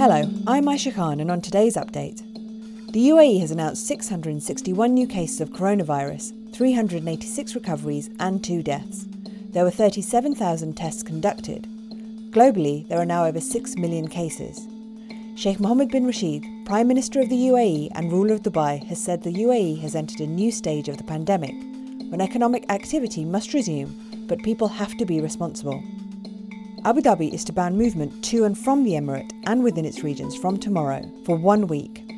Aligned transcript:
Hello, 0.00 0.22
I'm 0.46 0.64
Aisha 0.64 0.94
Khan, 0.94 1.20
and 1.20 1.30
on 1.30 1.42
today's 1.42 1.76
update, 1.76 2.22
the 2.92 3.10
UAE 3.10 3.38
has 3.40 3.50
announced 3.50 3.86
661 3.86 4.94
new 4.94 5.06
cases 5.06 5.42
of 5.42 5.50
coronavirus, 5.50 6.54
386 6.54 7.54
recoveries, 7.54 8.08
and 8.18 8.42
two 8.42 8.62
deaths. 8.62 9.04
There 9.50 9.62
were 9.62 9.70
37,000 9.70 10.74
tests 10.74 11.02
conducted. 11.02 11.64
Globally, 12.30 12.88
there 12.88 12.98
are 12.98 13.04
now 13.04 13.26
over 13.26 13.42
6 13.42 13.76
million 13.76 14.08
cases. 14.08 14.66
Sheikh 15.36 15.60
Mohammed 15.60 15.90
bin 15.90 16.06
Rashid, 16.06 16.46
Prime 16.64 16.88
Minister 16.88 17.20
of 17.20 17.28
the 17.28 17.48
UAE 17.48 17.90
and 17.94 18.10
ruler 18.10 18.32
of 18.32 18.42
Dubai, 18.42 18.82
has 18.86 19.04
said 19.04 19.22
the 19.22 19.34
UAE 19.34 19.82
has 19.82 19.94
entered 19.94 20.20
a 20.20 20.26
new 20.26 20.50
stage 20.50 20.88
of 20.88 20.96
the 20.96 21.04
pandemic, 21.04 21.54
when 22.08 22.22
economic 22.22 22.64
activity 22.70 23.26
must 23.26 23.52
resume, 23.52 23.94
but 24.26 24.38
people 24.38 24.68
have 24.68 24.96
to 24.96 25.04
be 25.04 25.20
responsible. 25.20 25.84
Abu 26.82 27.02
Dhabi 27.02 27.30
is 27.34 27.44
to 27.44 27.52
ban 27.52 27.76
movement 27.76 28.24
to 28.24 28.44
and 28.44 28.56
from 28.56 28.84
the 28.84 28.92
Emirate 28.92 29.32
and 29.44 29.62
within 29.62 29.84
its 29.84 30.02
regions 30.02 30.34
from 30.34 30.56
tomorrow 30.56 31.02
for 31.26 31.36
one 31.36 31.66
week. 31.66 32.10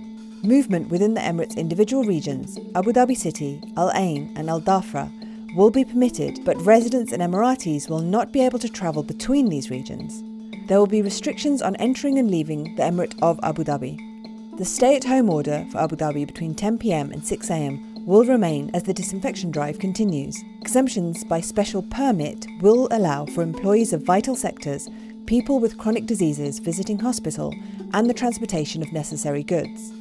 Movement 0.44 0.88
within 0.88 1.14
the 1.14 1.20
Emirates' 1.20 1.56
individual 1.56 2.04
regions, 2.04 2.58
Abu 2.76 2.92
Dhabi 2.92 3.16
City, 3.16 3.60
Al 3.76 3.90
Ain, 3.92 4.32
and 4.36 4.48
Al 4.48 4.60
Dhafra, 4.60 5.10
will 5.56 5.70
be 5.70 5.84
permitted, 5.84 6.44
but 6.44 6.60
residents 6.64 7.12
and 7.12 7.20
Emiratis 7.20 7.88
will 7.88 8.00
not 8.00 8.32
be 8.32 8.40
able 8.40 8.60
to 8.60 8.68
travel 8.68 9.02
between 9.02 9.48
these 9.48 9.68
regions. 9.68 10.22
There 10.68 10.78
will 10.78 10.86
be 10.86 11.02
restrictions 11.02 11.60
on 11.60 11.74
entering 11.76 12.18
and 12.18 12.30
leaving 12.30 12.76
the 12.76 12.84
Emirate 12.84 13.20
of 13.20 13.40
Abu 13.42 13.64
Dhabi. 13.64 14.58
The 14.58 14.64
stay 14.64 14.94
at 14.94 15.04
home 15.04 15.28
order 15.28 15.66
for 15.72 15.78
Abu 15.78 15.96
Dhabi 15.96 16.24
between 16.24 16.54
10pm 16.54 17.12
and 17.12 17.22
6am 17.22 17.91
will 18.04 18.24
remain 18.24 18.70
as 18.74 18.82
the 18.82 18.94
disinfection 18.94 19.50
drive 19.50 19.78
continues. 19.78 20.42
Exemptions 20.60 21.24
by 21.24 21.40
special 21.40 21.82
permit 21.82 22.46
will 22.60 22.88
allow 22.90 23.26
for 23.26 23.42
employees 23.42 23.92
of 23.92 24.02
vital 24.02 24.34
sectors, 24.34 24.88
people 25.26 25.60
with 25.60 25.78
chronic 25.78 26.06
diseases 26.06 26.58
visiting 26.58 26.98
hospital, 26.98 27.54
and 27.94 28.08
the 28.08 28.14
transportation 28.14 28.82
of 28.82 28.92
necessary 28.92 29.42
goods. 29.42 29.92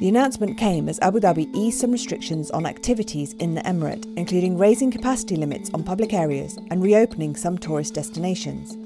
The 0.00 0.08
announcement 0.08 0.58
came 0.58 0.88
as 0.88 0.98
Abu 1.00 1.20
Dhabi 1.20 1.48
eased 1.54 1.78
some 1.78 1.92
restrictions 1.92 2.50
on 2.50 2.66
activities 2.66 3.34
in 3.34 3.54
the 3.54 3.60
Emirate, 3.60 4.12
including 4.16 4.58
raising 4.58 4.90
capacity 4.90 5.36
limits 5.36 5.70
on 5.74 5.84
public 5.84 6.12
areas 6.12 6.58
and 6.70 6.82
reopening 6.82 7.36
some 7.36 7.56
tourist 7.56 7.94
destinations. 7.94 8.76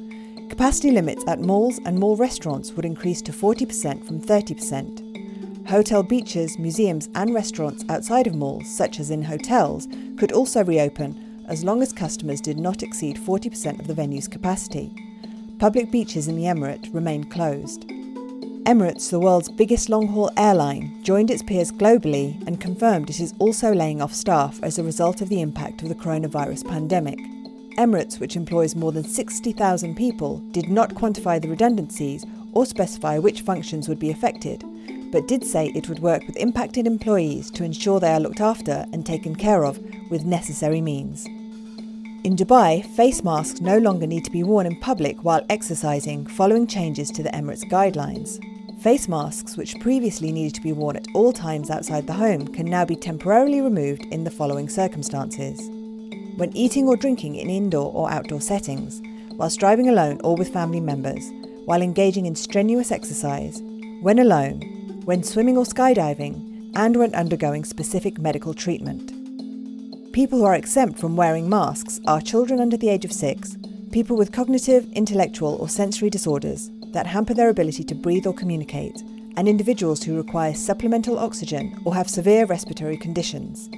Capacity 0.51 0.91
limits 0.91 1.25
at 1.27 1.41
malls 1.41 1.81
and 1.87 1.99
mall 1.99 2.17
restaurants 2.17 2.73
would 2.73 2.85
increase 2.85 3.23
to 3.23 3.33
40% 3.33 4.07
from 4.07 4.21
30%. 4.21 5.06
Hotel 5.69 6.05
beaches, 6.05 6.61
museums, 6.61 7.09
and 7.17 7.35
restaurants 7.35 7.85
outside 7.89 8.29
of 8.29 8.37
malls, 8.37 8.69
such 8.69 9.01
as 9.01 9.11
in 9.11 9.21
hotels, 9.21 9.89
could 10.17 10.31
also 10.31 10.63
reopen 10.63 11.45
as 11.49 11.65
long 11.65 11.83
as 11.83 11.93
customers 11.93 12.41
did 12.41 12.57
not 12.57 12.85
exceed 12.85 13.17
40% 13.17 13.81
of 13.81 13.89
the 13.89 13.95
venue's 13.95 14.29
capacity. 14.29 14.95
Public 15.59 15.91
beaches 15.91 16.29
in 16.29 16.37
the 16.37 16.45
Emirate 16.45 16.95
remain 16.95 17.25
closed. 17.25 17.89
Emirates, 18.65 19.11
the 19.11 19.19
world's 19.19 19.49
biggest 19.49 19.89
long 19.89 20.07
haul 20.07 20.31
airline, 20.37 21.03
joined 21.03 21.33
its 21.33 21.43
peers 21.43 21.73
globally 21.73 22.41
and 22.47 22.61
confirmed 22.61 23.11
it 23.11 23.19
is 23.19 23.35
also 23.41 23.73
laying 23.75 24.01
off 24.01 24.15
staff 24.15 24.61
as 24.63 24.79
a 24.79 24.85
result 24.85 25.21
of 25.21 25.29
the 25.29 25.41
impact 25.41 25.83
of 25.83 25.89
the 25.89 25.97
coronavirus 25.97 26.65
pandemic. 26.69 27.19
Emirates, 27.77 28.21
which 28.21 28.37
employs 28.37 28.77
more 28.77 28.93
than 28.93 29.03
60,000 29.03 29.97
people, 29.97 30.39
did 30.53 30.69
not 30.69 30.95
quantify 30.95 31.43
the 31.43 31.49
redundancies 31.49 32.25
or 32.53 32.65
specify 32.65 33.19
which 33.19 33.41
functions 33.41 33.89
would 33.89 33.99
be 33.99 34.11
affected, 34.11 34.65
but 35.17 35.27
did 35.27 35.43
say 35.43 35.69
it 35.69 35.89
would 35.89 36.01
work 36.01 36.27
with 36.27 36.37
impacted 36.37 36.87
employees 36.87 37.51
to 37.51 37.65
ensure 37.65 37.99
they 37.99 38.13
are 38.13 38.21
looked 38.21 38.43
after 38.43 38.85
and 38.93 39.07
taken 39.07 39.35
care 39.35 39.65
of 39.65 39.81
with 40.11 40.27
necessary 40.27 40.83
means. 40.83 41.25
In 42.23 42.37
Dubai, 42.37 42.85
face 42.85 43.25
masks 43.25 43.63
no 43.63 43.79
longer 43.79 44.07
need 44.07 44.27
to 44.27 44.31
be 44.31 44.43
worn 44.43 44.67
in 44.67 44.79
public 44.79 45.17
while 45.25 45.47
exercising 45.49 46.27
following 46.27 46.67
changes 46.67 47.11
to 47.13 47.23
the 47.23 47.31
Emirates 47.31 47.65
guidelines. 47.65 48.39
Face 48.83 49.09
masks, 49.09 49.57
which 49.57 49.81
previously 49.81 50.31
needed 50.31 50.55
to 50.55 50.61
be 50.61 50.75
worn 50.75 50.97
at 50.97 51.09
all 51.15 51.33
times 51.33 51.71
outside 51.71 52.07
the 52.07 52.13
home, 52.13 52.47
can 52.49 52.67
now 52.67 52.85
be 52.85 52.95
temporarily 52.95 53.63
removed 53.63 54.05
in 54.13 54.25
the 54.25 54.31
following 54.31 54.69
circumstances. 54.69 55.59
When 56.37 56.55
eating 56.55 56.89
or 56.89 56.97
drinking 56.99 57.37
in 57.37 57.49
indoor 57.49 57.91
or 57.91 58.11
outdoor 58.11 58.43
settings, 58.43 59.01
whilst 59.39 59.61
driving 59.61 59.89
alone 59.89 60.21
or 60.23 60.37
with 60.37 60.53
family 60.53 60.81
members, 60.81 61.33
while 61.65 61.81
engaging 61.81 62.27
in 62.27 62.35
strenuous 62.35 62.93
exercise, 62.93 63.63
when 64.03 64.19
alone, 64.19 64.76
when 65.07 65.23
swimming 65.23 65.57
or 65.57 65.65
skydiving, 65.65 66.73
and 66.75 66.97
when 66.97 67.15
undergoing 67.15 67.65
specific 67.65 68.19
medical 68.19 68.53
treatment. 68.53 69.13
People 70.13 70.41
who 70.41 70.45
are 70.45 70.57
exempt 70.57 70.99
from 70.99 71.15
wearing 71.15 71.49
masks 71.49 72.01
are 72.09 72.21
children 72.21 72.59
under 72.59 72.77
the 72.77 72.89
age 72.89 73.05
of 73.05 73.13
six, 73.13 73.57
people 73.93 74.17
with 74.17 74.33
cognitive, 74.33 74.85
intellectual, 74.95 75.55
or 75.61 75.69
sensory 75.69 76.11
disorders 76.11 76.73
that 76.89 77.07
hamper 77.07 77.35
their 77.35 77.51
ability 77.51 77.85
to 77.85 77.95
breathe 77.95 78.27
or 78.27 78.35
communicate, 78.35 79.01
and 79.37 79.47
individuals 79.47 80.03
who 80.03 80.17
require 80.17 80.53
supplemental 80.53 81.21
oxygen 81.21 81.81
or 81.85 81.95
have 81.95 82.11
severe 82.11 82.45
respiratory 82.45 82.97
conditions. 82.97 83.69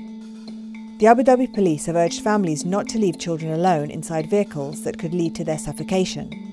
The 0.99 1.09
Abu 1.09 1.25
Dhabi 1.25 1.53
police 1.53 1.85
have 1.85 1.97
urged 1.97 2.23
families 2.23 2.65
not 2.65 2.89
to 2.89 2.99
leave 2.99 3.19
children 3.19 3.53
alone 3.53 3.91
inside 3.91 4.31
vehicles 4.31 4.83
that 4.85 4.99
could 4.99 5.13
lead 5.13 5.35
to 5.35 5.45
their 5.45 5.59
suffocation. 5.59 6.48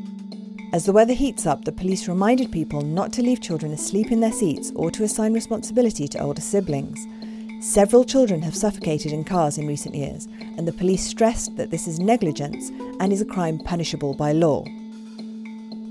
As 0.75 0.83
the 0.83 0.91
weather 0.91 1.13
heats 1.13 1.45
up, 1.45 1.63
the 1.63 1.71
police 1.71 2.09
reminded 2.09 2.51
people 2.51 2.81
not 2.81 3.13
to 3.13 3.21
leave 3.21 3.39
children 3.39 3.71
asleep 3.71 4.11
in 4.11 4.19
their 4.19 4.33
seats 4.33 4.73
or 4.75 4.91
to 4.91 5.05
assign 5.05 5.31
responsibility 5.31 6.05
to 6.09 6.19
older 6.19 6.41
siblings. 6.41 7.07
Several 7.61 8.03
children 8.03 8.41
have 8.41 8.57
suffocated 8.57 9.13
in 9.13 9.23
cars 9.23 9.57
in 9.57 9.67
recent 9.67 9.95
years, 9.95 10.27
and 10.57 10.67
the 10.67 10.73
police 10.73 11.07
stressed 11.07 11.55
that 11.55 11.71
this 11.71 11.87
is 11.87 11.97
negligence 11.97 12.71
and 12.99 13.13
is 13.13 13.21
a 13.21 13.25
crime 13.25 13.57
punishable 13.57 14.15
by 14.15 14.33
law. 14.33 14.65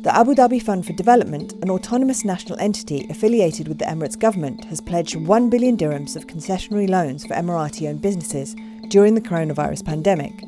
The 0.02 0.14
Abu 0.14 0.34
Dhabi 0.34 0.60
Fund 0.60 0.84
for 0.84 0.92
Development, 0.92 1.54
an 1.62 1.70
autonomous 1.70 2.22
national 2.22 2.58
entity 2.58 3.06
affiliated 3.08 3.68
with 3.68 3.78
the 3.78 3.86
Emirates 3.86 4.18
government, 4.18 4.66
has 4.66 4.82
pledged 4.82 5.16
1 5.16 5.48
billion 5.48 5.78
dirhams 5.78 6.14
of 6.14 6.26
concessionary 6.26 6.90
loans 6.90 7.24
for 7.24 7.32
Emirati 7.32 7.88
owned 7.88 8.02
businesses 8.02 8.54
during 8.88 9.14
the 9.14 9.22
coronavirus 9.22 9.82
pandemic. 9.82 10.44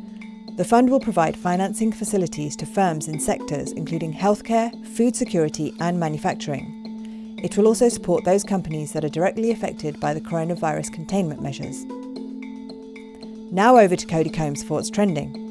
The 0.57 0.65
fund 0.65 0.89
will 0.89 1.01
provide 1.01 1.37
financing 1.37 1.93
facilities 1.93 2.57
to 2.57 2.67
firms 2.67 3.09
in 3.09 3.21
sectors 3.21 3.73
including 3.73 4.15
healthcare, 4.15 4.73
food 4.87 5.15
security, 5.15 5.75
and 5.81 6.01
manufacturing. 6.01 7.39
It 7.45 7.57
will 7.59 7.67
also 7.67 7.91
support 7.91 8.25
those 8.25 8.43
companies 8.43 8.93
that 8.93 9.05
are 9.05 9.11
directly 9.11 9.51
affected 9.51 10.01
by 10.01 10.15
the 10.15 10.21
coronavirus 10.21 10.95
containment 10.95 11.43
measures. 11.43 11.85
Now 13.53 13.77
over 13.77 13.97
to 13.97 14.07
Cody 14.07 14.31
Combs 14.31 14.65
for 14.65 14.75
what's 14.75 14.89
trending. 14.89 15.46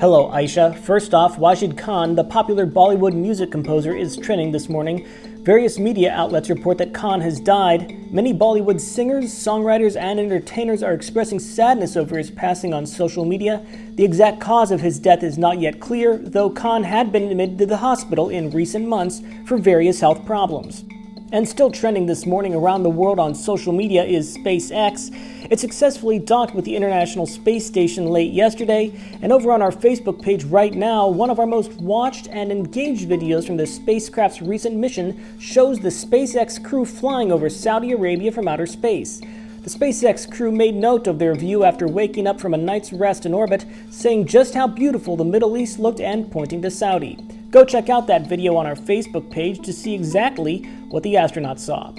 Hello, 0.00 0.28
Aisha. 0.30 0.78
First 0.78 1.12
off, 1.12 1.38
Wajid 1.38 1.76
Khan, 1.76 2.14
the 2.14 2.22
popular 2.22 2.68
Bollywood 2.68 3.14
music 3.14 3.50
composer, 3.50 3.96
is 3.96 4.16
trending 4.16 4.52
this 4.52 4.68
morning. 4.68 5.04
Various 5.38 5.76
media 5.76 6.12
outlets 6.12 6.48
report 6.48 6.78
that 6.78 6.94
Khan 6.94 7.20
has 7.20 7.40
died. 7.40 8.12
Many 8.12 8.32
Bollywood 8.32 8.80
singers, 8.80 9.24
songwriters, 9.34 10.00
and 10.00 10.20
entertainers 10.20 10.84
are 10.84 10.92
expressing 10.92 11.40
sadness 11.40 11.96
over 11.96 12.16
his 12.16 12.30
passing 12.30 12.72
on 12.72 12.86
social 12.86 13.24
media. 13.24 13.66
The 13.96 14.04
exact 14.04 14.40
cause 14.40 14.70
of 14.70 14.82
his 14.82 15.00
death 15.00 15.24
is 15.24 15.36
not 15.36 15.58
yet 15.58 15.80
clear, 15.80 16.16
though 16.16 16.50
Khan 16.50 16.84
had 16.84 17.10
been 17.10 17.24
admitted 17.24 17.58
to 17.58 17.66
the 17.66 17.78
hospital 17.78 18.28
in 18.28 18.52
recent 18.52 18.86
months 18.86 19.20
for 19.46 19.58
various 19.58 19.98
health 19.98 20.24
problems. 20.24 20.84
And 21.30 21.46
still 21.46 21.70
trending 21.70 22.06
this 22.06 22.24
morning 22.24 22.54
around 22.54 22.84
the 22.84 22.90
world 22.90 23.18
on 23.18 23.34
social 23.34 23.74
media 23.74 24.02
is 24.02 24.34
SpaceX. 24.38 25.14
It 25.50 25.60
successfully 25.60 26.18
docked 26.18 26.54
with 26.54 26.64
the 26.64 26.74
International 26.74 27.26
Space 27.26 27.66
Station 27.66 28.06
late 28.06 28.32
yesterday, 28.32 28.98
and 29.20 29.30
over 29.30 29.52
on 29.52 29.60
our 29.60 29.70
Facebook 29.70 30.22
page 30.22 30.44
right 30.44 30.72
now, 30.72 31.06
one 31.06 31.28
of 31.28 31.38
our 31.38 31.46
most 31.46 31.72
watched 31.74 32.28
and 32.28 32.50
engaged 32.50 33.10
videos 33.10 33.46
from 33.46 33.58
the 33.58 33.66
spacecraft's 33.66 34.40
recent 34.40 34.76
mission 34.76 35.38
shows 35.38 35.78
the 35.80 35.90
SpaceX 35.90 36.64
crew 36.64 36.86
flying 36.86 37.30
over 37.30 37.50
Saudi 37.50 37.92
Arabia 37.92 38.32
from 38.32 38.48
outer 38.48 38.66
space. 38.66 39.20
The 39.20 39.70
SpaceX 39.70 40.30
crew 40.30 40.50
made 40.50 40.76
note 40.76 41.06
of 41.06 41.18
their 41.18 41.34
view 41.34 41.62
after 41.62 41.86
waking 41.86 42.26
up 42.26 42.40
from 42.40 42.54
a 42.54 42.58
night's 42.58 42.90
rest 42.90 43.26
in 43.26 43.34
orbit, 43.34 43.66
saying 43.90 44.28
just 44.28 44.54
how 44.54 44.66
beautiful 44.66 45.14
the 45.14 45.24
Middle 45.24 45.58
East 45.58 45.78
looked 45.78 46.00
and 46.00 46.30
pointing 46.32 46.62
to 46.62 46.70
Saudi. 46.70 47.18
Go 47.50 47.64
check 47.64 47.88
out 47.88 48.06
that 48.08 48.26
video 48.26 48.56
on 48.56 48.66
our 48.66 48.74
Facebook 48.74 49.30
page 49.30 49.60
to 49.64 49.72
see 49.72 49.94
exactly 49.94 50.64
what 50.90 51.02
the 51.02 51.14
astronauts 51.14 51.60
saw. 51.60 51.94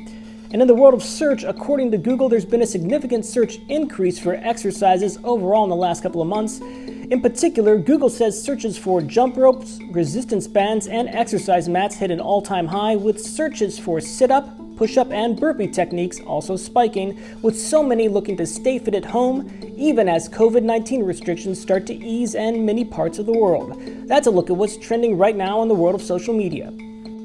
And 0.52 0.62
in 0.62 0.68
the 0.68 0.76
world 0.76 0.94
of 0.94 1.02
search, 1.02 1.44
according 1.44 1.90
to 1.92 1.98
Google, 1.98 2.30
there's 2.30 2.46
been 2.46 2.62
a 2.62 2.68
significant 2.68 3.26
search 3.26 3.58
increase 3.68 4.20
for 4.20 4.36
exercises 4.36 5.18
overall 5.24 5.64
in 5.64 5.72
the 5.72 5.76
last 5.76 6.04
couple 6.04 6.22
of 6.22 6.28
months. 6.28 6.60
In 6.60 7.20
particular, 7.22 7.80
Google 7.80 8.10
says 8.10 8.40
searches 8.40 8.78
for 8.78 9.02
jump 9.02 9.38
ropes, 9.38 9.80
resistance 9.90 10.48
bands, 10.48 10.86
and 10.86 11.10
exercise 11.10 11.68
mats 11.68 11.96
hit 11.96 12.12
an 12.12 12.20
all 12.20 12.44
time 12.44 12.68
high, 12.68 12.96
with 12.96 13.20
searches 13.20 13.80
for 13.80 14.00
sit 14.00 14.30
up, 14.30 14.59
push 14.80 14.98
up, 14.98 15.12
and 15.12 15.38
burpee 15.38 15.68
techniques 15.68 16.22
also 16.22 16.56
spiking, 16.56 17.20
with 17.42 17.60
so 17.60 17.84
many 17.84 18.08
looking 18.08 18.38
to 18.38 18.46
stay 18.46 18.80
fit 18.80 18.96
at 18.96 19.04
home, 19.04 19.46
even 19.76 20.08
as 20.08 20.30
COVID 20.30 20.64
19 20.64 21.04
restrictions 21.04 21.60
start 21.60 21.86
to 21.88 21.94
ease 21.94 22.34
in 22.34 22.66
many 22.66 22.86
parts 22.86 23.20
of 23.20 23.26
the 23.26 23.38
world. 23.38 23.78
That's 24.08 24.28
a 24.28 24.32
look 24.32 24.50
at 24.50 24.56
what's 24.56 24.78
trending 24.78 25.18
right 25.18 25.36
now 25.36 25.62
in 25.62 25.68
the 25.68 25.76
world 25.76 25.96
of 25.96 26.02
social 26.02 26.34
media. 26.34 26.74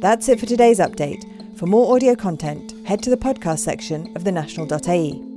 That's 0.01 0.29
it 0.29 0.41
for 0.41 0.47
today's 0.47 0.81
update. 0.81 1.23
For 1.57 1.67
more 1.67 1.95
audio 1.95 2.17
content, 2.17 2.75
head 2.89 3.05
to 3.05 3.11
the 3.11 3.17
podcast 3.17 3.61
section 3.61 4.15
of 4.17 4.25
thenational.ae. 4.25 5.34